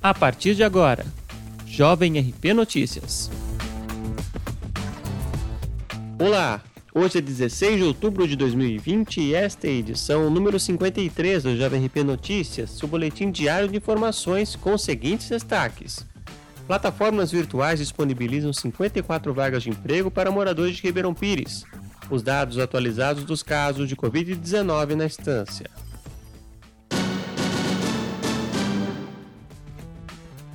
A 0.00 0.14
partir 0.14 0.54
de 0.54 0.62
agora, 0.62 1.04
Jovem 1.66 2.20
RP 2.20 2.54
Notícias. 2.54 3.28
Olá, 6.20 6.62
hoje 6.94 7.18
é 7.18 7.20
16 7.20 7.78
de 7.78 7.82
outubro 7.82 8.28
de 8.28 8.36
2020 8.36 9.20
e 9.20 9.34
esta 9.34 9.66
é 9.66 9.70
a 9.70 9.72
edição 9.72 10.30
número 10.30 10.60
53 10.60 11.42
do 11.42 11.56
Jovem 11.56 11.84
RP 11.84 12.04
Notícias, 12.04 12.70
seu 12.70 12.86
boletim 12.86 13.32
diário 13.32 13.68
de 13.68 13.76
informações 13.76 14.54
com 14.54 14.72
os 14.72 14.84
seguintes 14.84 15.30
destaques. 15.30 16.06
Plataformas 16.68 17.32
virtuais 17.32 17.80
disponibilizam 17.80 18.52
54 18.52 19.34
vagas 19.34 19.64
de 19.64 19.70
emprego 19.70 20.12
para 20.12 20.30
moradores 20.30 20.76
de 20.76 20.82
Ribeirão 20.84 21.12
Pires. 21.12 21.64
Os 22.08 22.22
dados 22.22 22.58
atualizados 22.58 23.24
dos 23.24 23.42
casos 23.42 23.88
de 23.88 23.96
Covid-19 23.96 24.94
na 24.94 25.06
instância. 25.06 25.68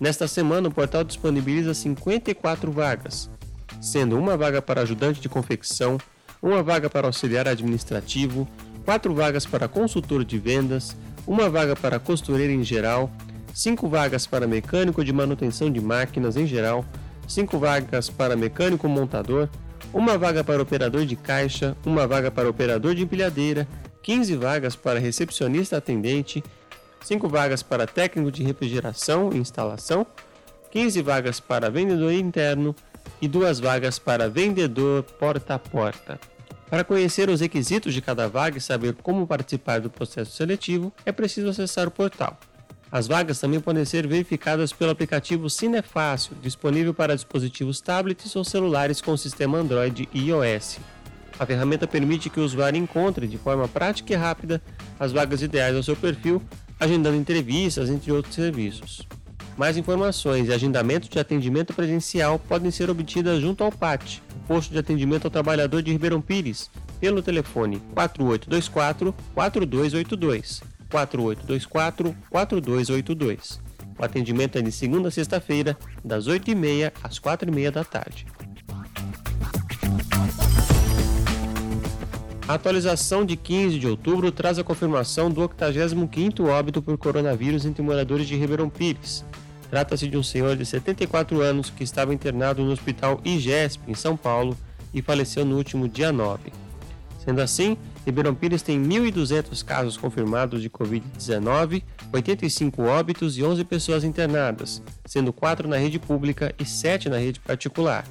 Nesta 0.00 0.26
semana, 0.26 0.68
o 0.68 0.72
portal 0.72 1.04
disponibiliza 1.04 1.74
54 1.74 2.72
vagas, 2.72 3.28
sendo 3.80 4.18
uma 4.18 4.38
vaga 4.38 4.62
para 4.62 4.80
ajudante 4.80 5.20
de 5.20 5.28
confecção, 5.28 5.98
uma 6.42 6.62
vaga 6.62 6.88
para 6.88 7.06
auxiliar 7.06 7.46
administrativo, 7.46 8.48
quatro 8.84 9.14
vagas 9.14 9.46
para 9.46 9.68
consultor 9.68 10.24
de 10.24 10.38
vendas, 10.38 10.96
uma 11.26 11.48
vaga 11.48 11.74
para 11.76 11.98
costureira 11.98 12.52
em 12.52 12.64
geral, 12.64 13.10
cinco 13.54 13.88
vagas 13.88 14.26
para 14.26 14.46
mecânico 14.46 15.04
de 15.04 15.12
manutenção 15.12 15.70
de 15.70 15.80
máquinas 15.80 16.36
em 16.36 16.46
geral, 16.46 16.84
cinco 17.28 17.58
vagas 17.58 18.10
para 18.10 18.36
mecânico 18.36 18.88
montador, 18.88 19.48
uma 19.92 20.16
vaga 20.16 20.42
para 20.42 20.62
operador 20.62 21.04
de 21.04 21.16
caixa, 21.16 21.76
uma 21.84 22.06
vaga 22.06 22.30
para 22.30 22.48
operador 22.48 22.94
de 22.94 23.02
empilhadeira, 23.02 23.68
15 24.02 24.34
vagas 24.36 24.74
para 24.74 24.98
recepcionista 24.98 25.76
atendente, 25.76 26.42
5 27.04 27.28
vagas 27.28 27.62
para 27.62 27.86
técnico 27.86 28.30
de 28.30 28.42
refrigeração 28.42 29.30
e 29.32 29.38
instalação, 29.38 30.06
15 30.70 31.02
vagas 31.02 31.40
para 31.40 31.70
vendedor 31.70 32.12
interno 32.12 32.74
e 33.20 33.28
2 33.28 33.60
vagas 33.60 33.98
para 33.98 34.28
vendedor 34.28 35.02
porta 35.02 35.54
a 35.54 35.58
porta. 35.58 36.18
Para 36.72 36.84
conhecer 36.84 37.28
os 37.28 37.42
requisitos 37.42 37.92
de 37.92 38.00
cada 38.00 38.30
vaga 38.30 38.56
e 38.56 38.60
saber 38.60 38.94
como 39.02 39.26
participar 39.26 39.78
do 39.78 39.90
processo 39.90 40.34
seletivo, 40.34 40.90
é 41.04 41.12
preciso 41.12 41.50
acessar 41.50 41.86
o 41.86 41.90
portal. 41.90 42.40
As 42.90 43.06
vagas 43.06 43.38
também 43.38 43.60
podem 43.60 43.84
ser 43.84 44.06
verificadas 44.06 44.72
pelo 44.72 44.90
aplicativo 44.90 45.50
Cinefácil, 45.50 46.34
disponível 46.40 46.94
para 46.94 47.14
dispositivos 47.14 47.78
tablets 47.82 48.34
ou 48.34 48.42
celulares 48.42 49.02
com 49.02 49.14
sistema 49.18 49.58
Android 49.58 50.08
e 50.14 50.28
iOS. 50.30 50.78
A 51.38 51.44
ferramenta 51.44 51.86
permite 51.86 52.30
que 52.30 52.40
o 52.40 52.42
usuário 52.42 52.78
encontre 52.78 53.26
de 53.26 53.36
forma 53.36 53.68
prática 53.68 54.14
e 54.14 54.16
rápida 54.16 54.58
as 54.98 55.12
vagas 55.12 55.42
ideais 55.42 55.76
ao 55.76 55.82
seu 55.82 55.94
perfil, 55.94 56.42
agendando 56.80 57.18
entrevistas, 57.18 57.90
entre 57.90 58.10
outros 58.10 58.34
serviços. 58.34 59.06
Mais 59.58 59.76
informações 59.76 60.48
e 60.48 60.52
agendamento 60.54 61.06
de 61.06 61.18
atendimento 61.18 61.74
presencial 61.74 62.38
podem 62.38 62.70
ser 62.70 62.88
obtidas 62.88 63.42
junto 63.42 63.62
ao 63.62 63.70
PAT, 63.70 64.22
posto 64.52 64.70
de 64.70 64.78
atendimento 64.78 65.24
ao 65.24 65.30
trabalhador 65.30 65.80
de 65.80 65.90
Ribeirão 65.90 66.20
Pires, 66.20 66.70
pelo 67.00 67.22
telefone 67.22 67.80
4824 67.94 69.14
4282 69.34 70.62
4824 70.90 72.14
4282. 72.28 73.62
O 73.98 74.04
atendimento 74.04 74.58
é 74.58 74.60
de 74.60 74.70
segunda 74.70 75.08
a 75.08 75.10
sexta-feira, 75.10 75.74
das 76.04 76.28
8h30 76.28 76.92
às 77.02 77.18
4h30 77.18 77.70
da 77.70 77.82
tarde. 77.82 78.26
A 82.46 82.52
atualização 82.52 83.24
de 83.24 83.38
15 83.38 83.78
de 83.78 83.88
outubro 83.88 84.30
traz 84.30 84.58
a 84.58 84.64
confirmação 84.64 85.30
do 85.30 85.48
85º 85.48 86.44
óbito 86.44 86.82
por 86.82 86.98
coronavírus 86.98 87.64
entre 87.64 87.82
moradores 87.82 88.26
de 88.26 88.36
Ribeirão 88.36 88.68
Pires. 88.68 89.24
Trata-se 89.72 90.06
de 90.06 90.18
um 90.18 90.22
senhor 90.22 90.54
de 90.54 90.66
74 90.66 91.40
anos 91.40 91.70
que 91.70 91.82
estava 91.82 92.12
internado 92.12 92.62
no 92.62 92.72
Hospital 92.72 93.18
IGESP, 93.24 93.90
em 93.90 93.94
São 93.94 94.18
Paulo, 94.18 94.54
e 94.92 95.00
faleceu 95.00 95.46
no 95.46 95.56
último 95.56 95.88
dia 95.88 96.12
9. 96.12 96.52
Sendo 97.24 97.40
assim, 97.40 97.78
Ribeirão 98.04 98.34
Pires 98.34 98.60
tem 98.60 98.78
1.200 98.78 99.64
casos 99.64 99.96
confirmados 99.96 100.60
de 100.60 100.68
Covid-19, 100.68 101.82
85 102.12 102.82
óbitos 102.82 103.38
e 103.38 103.42
11 103.42 103.64
pessoas 103.64 104.04
internadas, 104.04 104.82
sendo 105.06 105.32
4 105.32 105.66
na 105.66 105.78
rede 105.78 105.98
pública 105.98 106.54
e 106.58 106.66
7 106.66 107.08
na 107.08 107.16
rede 107.16 107.40
particular. 107.40 108.04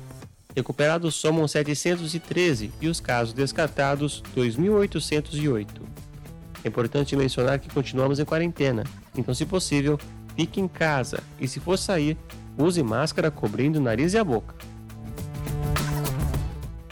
Recuperados 0.55 1.13
somam 1.13 1.47
713 1.47 2.71
e 2.81 2.87
os 2.87 2.99
casos 2.99 3.35
descartados 3.35 4.23
2.808. 4.35 5.67
É 6.63 6.67
importante 6.67 7.15
mencionar 7.15 7.59
que 7.59 7.69
continuamos 7.69 8.17
em 8.17 8.25
quarentena, 8.25 8.83
então, 9.15 9.33
se 9.33 9.45
possível, 9.45 9.99
fique 10.35 10.59
em 10.59 10.67
casa 10.67 11.21
e, 11.39 11.47
se 11.47 11.59
for 11.59 11.77
sair, 11.77 12.17
use 12.57 12.81
máscara 12.83 13.31
cobrindo 13.31 13.79
o 13.79 13.81
nariz 13.81 14.13
e 14.13 14.17
a 14.17 14.23
boca. 14.23 14.55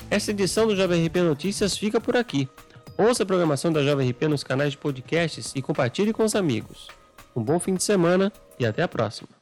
Esta 0.09 0.31
edição 0.31 0.67
do 0.67 0.75
Jovem 0.75 1.05
RP 1.05 1.17
Notícias 1.17 1.77
fica 1.77 2.01
por 2.01 2.17
aqui. 2.17 2.49
Ouça 2.97 3.23
a 3.23 3.25
programação 3.25 3.71
da 3.71 3.83
Jovem 3.83 4.09
RP 4.09 4.23
nos 4.23 4.43
canais 4.43 4.71
de 4.71 4.77
podcasts 4.77 5.53
e 5.55 5.61
compartilhe 5.61 6.11
com 6.11 6.23
os 6.23 6.35
amigos. 6.35 6.87
Um 7.35 7.43
bom 7.43 7.59
fim 7.59 7.75
de 7.75 7.83
semana 7.83 8.31
e 8.59 8.65
até 8.65 8.83
a 8.83 8.87
próxima. 8.87 9.38